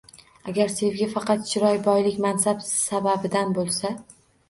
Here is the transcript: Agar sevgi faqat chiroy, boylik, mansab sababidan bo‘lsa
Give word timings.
Agar 0.51 0.71
sevgi 0.75 1.09
faqat 1.11 1.45
chiroy, 1.53 1.79
boylik, 1.91 2.19
mansab 2.27 2.67
sababidan 2.73 3.59
bo‘lsa 3.61 3.97